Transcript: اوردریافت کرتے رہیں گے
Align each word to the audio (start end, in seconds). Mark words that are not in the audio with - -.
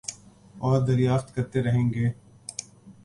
اوردریافت 0.55 1.33
کرتے 1.35 1.61
رہیں 1.63 1.93
گے 1.93 2.09